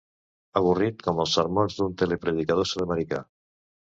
[0.61, 3.21] Avorrit com els sermons d'un telepredicador sudamericà.